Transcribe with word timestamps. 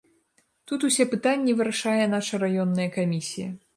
Тут 0.69 0.85
усе 0.87 1.05
пытанні 1.11 1.55
вырашае 1.59 2.05
наша 2.15 2.43
раённая 2.45 2.89
камісія. 2.97 3.49